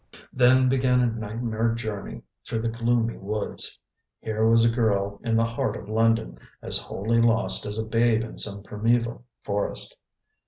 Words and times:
Then 0.33 0.67
began 0.67 0.99
a 1.01 1.05
nightmare 1.05 1.75
journey 1.75 2.23
through 2.43 2.63
the 2.63 2.69
gloomy 2.69 3.17
woods. 3.17 3.79
Here 4.19 4.47
was 4.47 4.65
a 4.65 4.73
girl 4.75 5.21
in 5.23 5.35
the 5.37 5.45
heart 5.45 5.75
of 5.77 5.89
London, 5.89 6.39
as 6.59 6.79
wholly 6.79 7.21
lost 7.21 7.67
as 7.67 7.77
a 7.77 7.85
babe 7.85 8.23
in 8.23 8.39
some 8.39 8.63
primeval 8.63 9.25
forest. 9.43 9.95